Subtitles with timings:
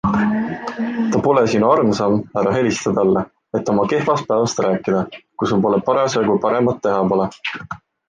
[1.11, 3.25] Ta pole sinu armsam, ära helista talle,
[3.61, 7.35] et oma kehvast päevast rääkida, kui sul parasjagu paremat teha pole.